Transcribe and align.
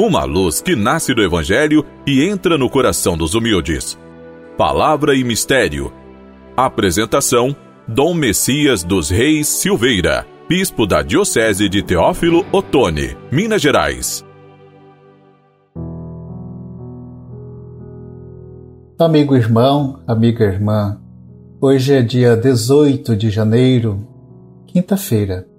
uma 0.00 0.24
luz 0.24 0.62
que 0.62 0.74
nasce 0.74 1.12
do 1.12 1.22
Evangelho 1.22 1.84
e 2.06 2.24
entra 2.24 2.56
no 2.56 2.70
coração 2.70 3.18
dos 3.18 3.34
humildes. 3.34 3.98
Palavra 4.56 5.14
e 5.14 5.22
Mistério. 5.22 5.92
Apresentação: 6.56 7.54
Dom 7.86 8.14
Messias 8.14 8.82
dos 8.82 9.10
Reis 9.10 9.46
Silveira, 9.46 10.26
Bispo 10.48 10.86
da 10.86 11.02
Diocese 11.02 11.68
de 11.68 11.82
Teófilo 11.82 12.46
Otoni, 12.50 13.14
Minas 13.30 13.60
Gerais. 13.60 14.24
Amigo 18.98 19.36
irmão, 19.36 20.00
amiga 20.06 20.44
irmã, 20.44 20.98
hoje 21.60 21.94
é 21.94 22.02
dia 22.02 22.36
18 22.36 23.16
de 23.16 23.28
janeiro, 23.28 24.06
quinta-feira. 24.66 25.49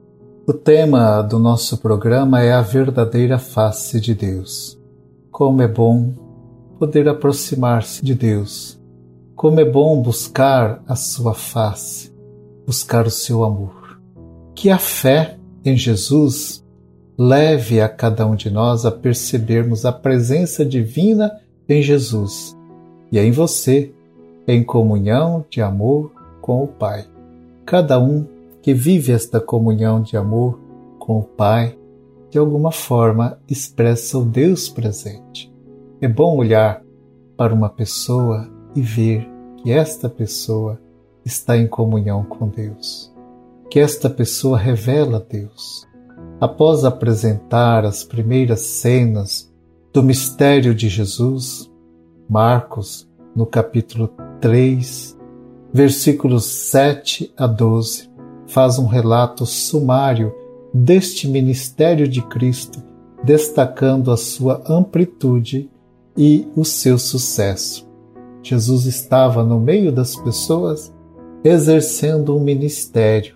O 0.51 0.53
tema 0.53 1.21
do 1.21 1.39
nosso 1.39 1.77
programa 1.77 2.41
é 2.41 2.51
a 2.51 2.61
verdadeira 2.61 3.39
face 3.39 4.01
de 4.01 4.13
Deus. 4.13 4.77
Como 5.31 5.61
é 5.61 5.67
bom 5.67 6.13
poder 6.77 7.07
aproximar-se 7.07 8.03
de 8.03 8.13
Deus. 8.13 8.77
Como 9.33 9.61
é 9.61 9.63
bom 9.63 10.01
buscar 10.01 10.83
a 10.85 10.93
sua 10.93 11.33
face, 11.33 12.13
buscar 12.67 13.07
o 13.07 13.09
seu 13.09 13.45
amor. 13.45 13.97
Que 14.53 14.69
a 14.69 14.77
fé 14.77 15.37
em 15.63 15.77
Jesus 15.77 16.61
leve 17.17 17.79
a 17.79 17.87
cada 17.87 18.27
um 18.27 18.35
de 18.35 18.51
nós 18.51 18.85
a 18.85 18.91
percebermos 18.91 19.85
a 19.85 19.93
presença 19.93 20.65
divina 20.65 21.31
em 21.69 21.81
Jesus 21.81 22.57
e 23.09 23.17
em 23.17 23.31
você, 23.31 23.93
em 24.45 24.61
comunhão 24.65 25.45
de 25.49 25.61
amor 25.61 26.11
com 26.41 26.61
o 26.61 26.67
Pai. 26.67 27.05
Cada 27.65 27.97
um 27.97 28.40
que 28.61 28.73
vive 28.73 29.11
esta 29.11 29.39
comunhão 29.39 30.01
de 30.01 30.15
amor 30.15 30.59
com 30.99 31.19
o 31.19 31.23
Pai, 31.23 31.77
de 32.29 32.37
alguma 32.37 32.71
forma 32.71 33.39
expressa 33.49 34.17
o 34.17 34.23
Deus 34.23 34.69
presente. 34.69 35.51
É 35.99 36.07
bom 36.07 36.37
olhar 36.37 36.83
para 37.35 37.53
uma 37.53 37.69
pessoa 37.69 38.49
e 38.75 38.81
ver 38.81 39.27
que 39.57 39.71
esta 39.71 40.07
pessoa 40.07 40.79
está 41.25 41.57
em 41.57 41.67
comunhão 41.67 42.23
com 42.23 42.47
Deus, 42.47 43.13
que 43.69 43.79
esta 43.79 44.09
pessoa 44.09 44.57
revela 44.57 45.25
Deus. 45.27 45.87
Após 46.39 46.85
apresentar 46.85 47.85
as 47.85 48.03
primeiras 48.03 48.61
cenas 48.61 49.51
do 49.93 50.01
mistério 50.01 50.73
de 50.73 50.87
Jesus, 50.87 51.71
Marcos, 52.29 53.09
no 53.35 53.45
capítulo 53.45 54.09
3, 54.39 55.17
versículos 55.73 56.45
7 56.45 57.33
a 57.37 57.47
12, 57.47 58.09
faz 58.51 58.77
um 58.77 58.85
relato 58.85 59.45
sumário 59.45 60.33
deste 60.73 61.27
ministério 61.27 62.07
de 62.07 62.21
Cristo, 62.21 62.83
destacando 63.23 64.11
a 64.11 64.17
sua 64.17 64.61
amplitude 64.67 65.69
e 66.17 66.47
o 66.55 66.65
seu 66.65 66.97
sucesso. 66.97 67.89
Jesus 68.43 68.85
estava 68.85 69.43
no 69.43 69.59
meio 69.59 69.91
das 69.91 70.15
pessoas 70.17 70.93
exercendo 71.43 72.35
um 72.35 72.39
ministério. 72.39 73.35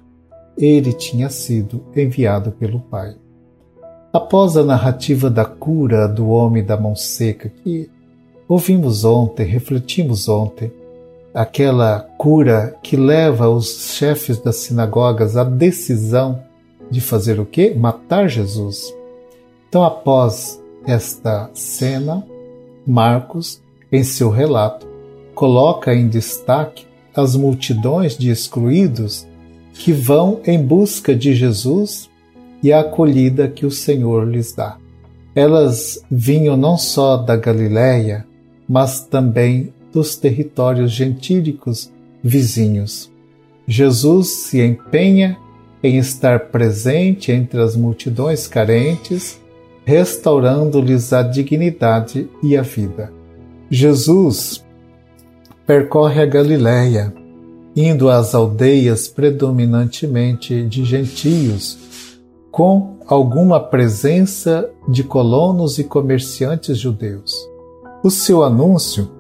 Ele 0.58 0.92
tinha 0.92 1.30
sido 1.30 1.82
enviado 1.96 2.52
pelo 2.52 2.82
Pai. 2.82 3.16
Após 4.12 4.58
a 4.58 4.64
narrativa 4.64 5.30
da 5.30 5.46
cura 5.46 6.08
do 6.08 6.28
homem 6.28 6.64
da 6.64 6.76
mão 6.76 6.96
seca, 6.96 7.50
que 7.50 7.90
ouvimos 8.48 9.06
ontem, 9.06 9.46
refletimos 9.46 10.28
ontem, 10.28 10.72
aquela 11.36 12.00
cura 12.18 12.78
que 12.82 12.96
leva 12.96 13.50
os 13.50 13.94
chefes 13.94 14.40
das 14.40 14.56
sinagogas 14.56 15.36
à 15.36 15.44
decisão 15.44 16.42
de 16.90 17.02
fazer 17.02 17.42
o 17.42 17.46
quê? 17.46 17.76
Matar 17.78 18.30
Jesus. 18.30 18.96
Então, 19.68 19.84
após 19.84 20.62
esta 20.88 21.50
cena, 21.54 22.26
Marcos, 22.88 23.62
em 23.92 24.02
seu 24.02 24.30
relato, 24.30 24.88
coloca 25.34 25.94
em 25.94 26.08
destaque 26.08 26.88
as 27.14 27.36
multidões 27.36 28.18
de 28.18 28.30
excluídos 28.30 29.28
que 29.74 29.92
vão 29.92 30.40
em 30.46 30.64
busca 30.64 31.14
de 31.14 31.36
Jesus 31.36 32.10
e 32.64 32.72
a 32.72 32.80
acolhida 32.80 33.50
que 33.50 33.66
o 33.66 33.72
Senhor 33.72 34.26
lhes 34.26 34.54
dá. 34.54 34.78
Elas 35.36 36.02
vinham 36.10 36.56
não 36.56 36.78
só 36.78 37.18
da 37.18 37.36
Galiléia, 37.36 38.26
mas 38.70 39.02
também 39.02 39.74
dos 39.96 40.18
territórios 40.18 40.92
gentílicos 40.92 41.90
vizinhos. 42.22 43.10
Jesus 43.66 44.28
se 44.28 44.62
empenha 44.62 45.38
em 45.82 45.98
estar 45.98 46.50
presente 46.52 47.32
entre 47.32 47.62
as 47.62 47.78
multidões 47.78 48.46
carentes, 48.46 49.40
restaurando-lhes 49.86 51.14
a 51.14 51.24
dignidade 51.24 52.30
e 52.44 52.58
a 52.58 52.62
vida. 52.62 53.14
Jesus 53.70 54.66
percorre 55.66 56.22
a 56.22 56.26
Galiléia, 56.26 57.14
indo 57.74 58.10
às 58.10 58.36
aldeias 58.36 59.08
predominantemente 59.08 60.62
de 60.64 60.84
gentios, 60.84 62.20
com 62.52 62.98
alguma 63.08 63.62
presença 63.62 64.70
de 64.90 65.06
colonos 65.06 65.80
e 65.80 65.86
comerciantes 65.86 66.78
judeus. 66.78 67.34
O 68.04 68.10
seu 68.10 68.44
anúncio 68.44 69.15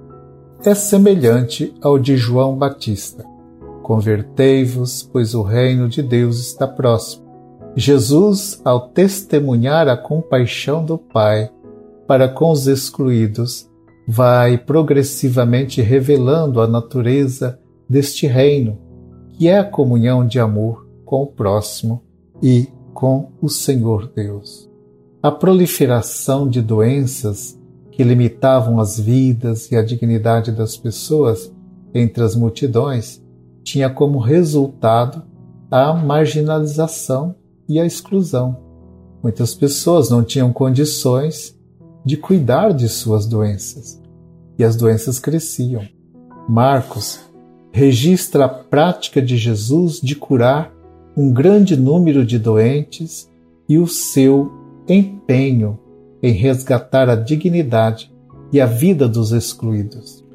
é 0.65 0.73
semelhante 0.73 1.73
ao 1.81 1.99
de 1.99 2.17
João 2.17 2.57
Batista. 2.57 3.23
Convertei-vos, 3.83 5.03
pois 5.03 5.35
o 5.35 5.43
reino 5.43 5.87
de 5.87 6.01
Deus 6.01 6.39
está 6.39 6.67
próximo. 6.67 7.23
Jesus, 7.75 8.59
ao 8.65 8.89
testemunhar 8.89 9.87
a 9.87 9.95
compaixão 9.95 10.83
do 10.83 10.97
Pai 10.97 11.51
para 12.07 12.27
com 12.27 12.49
os 12.49 12.65
excluídos, 12.65 13.69
vai 14.07 14.57
progressivamente 14.57 15.81
revelando 15.81 16.59
a 16.59 16.67
natureza 16.67 17.59
deste 17.87 18.25
reino, 18.25 18.79
que 19.33 19.47
é 19.47 19.59
a 19.59 19.63
comunhão 19.63 20.25
de 20.25 20.39
amor 20.39 20.87
com 21.05 21.21
o 21.21 21.27
próximo 21.27 22.01
e 22.41 22.67
com 22.93 23.29
o 23.41 23.49
Senhor 23.49 24.11
Deus. 24.15 24.69
A 25.21 25.29
proliferação 25.29 26.47
de 26.47 26.61
doenças 26.61 27.59
que 27.95 28.03
limitavam 28.03 28.77
as 28.77 28.99
vidas 28.99 29.71
e 29.71 29.75
a 29.77 29.81
dignidade 29.81 30.51
das 30.51 30.75
pessoas 30.75 31.49
entre 31.93 32.21
as 32.23 32.35
multidões, 32.35 33.23
tinha 33.63 33.89
como 33.89 34.19
resultado 34.19 35.23
a 35.71 35.93
marginalização 35.93 37.35
e 37.69 37.79
a 37.79 37.85
exclusão. 37.85 38.57
Muitas 39.23 39.55
pessoas 39.55 40.09
não 40.09 40.23
tinham 40.23 40.51
condições 40.51 41.57
de 42.03 42.17
cuidar 42.17 42.73
de 42.73 42.89
suas 42.89 43.25
doenças 43.25 44.01
e 44.59 44.63
as 44.63 44.75
doenças 44.75 45.17
cresciam. 45.17 45.81
Marcos 46.49 47.21
registra 47.71 48.45
a 48.45 48.49
prática 48.49 49.21
de 49.21 49.37
Jesus 49.37 50.01
de 50.01 50.15
curar 50.15 50.73
um 51.15 51.31
grande 51.31 51.77
número 51.77 52.25
de 52.25 52.37
doentes 52.37 53.29
e 53.69 53.77
o 53.77 53.87
seu 53.87 54.51
empenho 54.87 55.79
em 56.25 56.31
resgatar 56.31 57.07
a 57.07 57.15
dignidade 57.15 58.11
e 58.51 58.59
a 58.59 58.65
vida 58.65 59.07
dos 59.07 59.31
excluídos. 59.31 60.25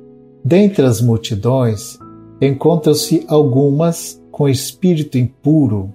Dentre 0.44 0.86
as 0.86 1.00
multidões, 1.00 1.98
encontram-se 2.40 3.24
algumas 3.26 4.22
com 4.30 4.48
espírito 4.48 5.18
impuro. 5.18 5.92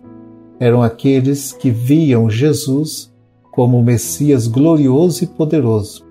Eram 0.60 0.82
aqueles 0.82 1.54
que 1.54 1.72
viam 1.72 2.30
Jesus 2.30 3.10
como 3.54 3.80
o 3.80 3.84
Messias 3.84 4.48
glorioso 4.48 5.24
e 5.24 5.28
poderoso. 5.28 6.06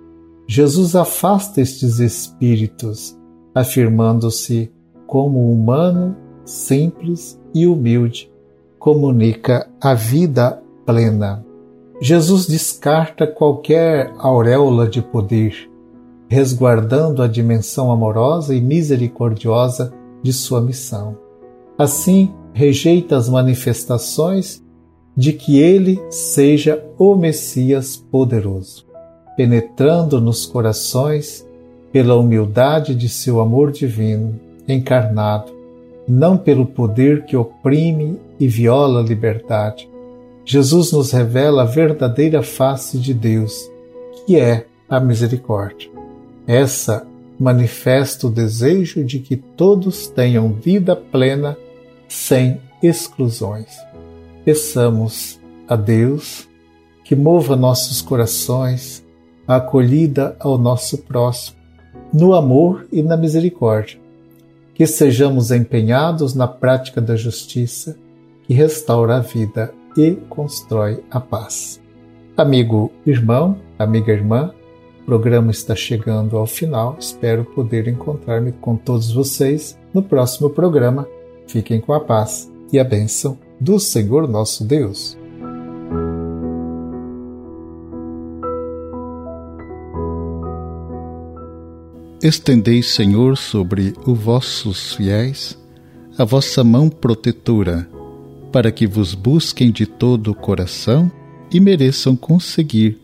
Jesus 0.48 0.96
afasta 0.96 1.60
estes 1.60 1.98
espíritos, 1.98 3.14
afirmando-se 3.54 4.72
como 5.06 5.52
humano, 5.52 6.16
simples 6.42 7.38
e 7.54 7.66
humilde, 7.66 8.32
comunica 8.78 9.68
a 9.78 9.92
vida 9.92 10.62
plena. 10.86 11.44
Jesus 12.00 12.47
descarta 12.47 13.26
qualquer 13.26 14.12
auréola 14.19 14.88
de 14.88 15.00
poder, 15.00 15.70
resguardando 16.29 17.23
a 17.23 17.29
dimensão 17.29 17.93
amorosa 17.93 18.55
e 18.55 18.61
misericordiosa 18.61 19.93
de 20.23 20.32
sua 20.32 20.61
missão. 20.61 21.17
Assim, 21.79 22.32
rejeita 22.52 23.17
as 23.17 23.29
manifestações 23.29 24.62
de 25.17 25.32
que 25.32 25.58
ele 25.58 26.02
seja 26.11 26.85
o 26.99 27.14
Messias 27.14 27.97
poderoso, 27.97 28.85
penetrando 29.37 30.20
nos 30.20 30.44
corações 30.44 31.47
pela 31.93 32.17
humildade 32.17 32.94
de 32.94 33.08
seu 33.08 33.40
amor 33.40 33.70
divino 33.70 34.40
encarnado, 34.67 35.52
não 36.08 36.37
pelo 36.37 36.67
poder 36.67 37.25
que 37.25 37.37
oprime 37.37 38.19
e 38.40 38.49
viola 38.49 39.00
a 39.00 39.02
liberdade, 39.05 39.88
Jesus 40.44 40.93
nos 40.93 41.11
revela 41.11 41.62
a 41.62 41.67
verdadeira 41.67 42.43
face 42.43 42.99
de 42.99 43.14
Deus, 43.14 43.70
que 44.26 44.37
é 44.38 44.67
a 44.88 45.00
misericórdia. 45.00 45.91
Essa 46.46 47.06
manifesta 47.41 48.26
o 48.26 48.31
desejo 48.31 49.02
de 49.02 49.19
que 49.19 49.37
todos 49.37 50.06
tenham 50.06 50.52
vida 50.52 50.94
plena 50.94 51.56
sem 52.06 52.61
exclusões. 52.82 53.75
Peçamos 54.44 55.41
a 55.67 55.76
Deus 55.76 56.47
que 57.05 57.17
mova 57.17 57.56
nossos 57.56 58.02
corações 58.02 59.02
a 59.47 59.56
acolhida 59.56 60.37
ao 60.38 60.56
nosso 60.58 60.99
próximo, 60.99 61.56
no 62.12 62.35
amor 62.35 62.87
e 62.93 63.02
na 63.02 63.17
misericórdia. 63.17 63.99
Que 64.75 64.87
sejamos 64.87 65.50
empenhados 65.50 66.35
na 66.35 66.49
prática 66.49 67.00
da 67.00 67.17
justiça, 67.17 67.97
que 68.47 68.52
restaura 68.52 69.17
a 69.17 69.20
vida 69.20 69.73
e 69.96 70.12
constrói 70.29 71.02
a 71.11 71.20
paz. 71.20 71.81
Amigo 72.37 72.91
irmão, 73.06 73.58
amiga 73.79 74.12
irmã, 74.12 74.52
o 75.02 75.05
programa 75.05 75.50
está 75.50 75.75
chegando 75.75 76.37
ao 76.37 76.46
final. 76.46 76.96
Espero 76.99 77.44
poder 77.44 77.87
encontrar-me 77.88 78.52
com 78.52 78.76
todos 78.76 79.12
vocês 79.12 79.79
no 79.93 80.02
próximo 80.02 80.50
programa. 80.50 81.06
Fiquem 81.46 81.81
com 81.81 81.93
a 81.93 82.00
paz 82.00 82.50
e 82.73 82.79
a 82.79 82.85
bênção 82.85 83.38
do 83.61 83.79
Senhor 83.79 84.26
nosso 84.26 84.64
Deus. 84.64 85.17
Estendei, 92.23 92.82
Senhor, 92.82 93.37
sobre 93.37 93.93
os 94.06 94.19
vossos 94.19 94.94
fiéis 94.94 95.62
a 96.17 96.25
vossa 96.25 96.62
mão 96.62 96.88
protetora, 96.88 97.88
para 98.54 98.70
que 98.70 98.86
vos 98.86 99.14
busquem 99.14 99.72
de 99.72 99.84
todo 99.84 100.30
o 100.30 100.34
coração 100.34 101.10
e 101.52 101.58
mereçam 101.58 102.14
conseguir 102.14 103.00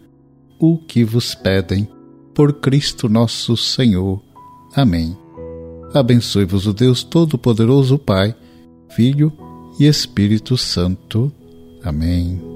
o 0.61 0.79
que 0.79 1.03
vos 1.03 1.35
pedem. 1.35 1.89
Por 2.33 2.61
Cristo 2.61 3.09
nosso 3.09 3.57
Senhor. 3.57 4.23
Amém. 4.77 5.19
Abençoe-vos 5.93 6.69
o 6.69 6.73
Deus 6.73 7.03
Todo-Poderoso, 7.03 7.99
Pai, 7.99 8.33
Filho 8.91 9.33
e 9.77 9.87
Espírito 9.87 10.57
Santo. 10.57 11.33
Amém. 11.83 12.50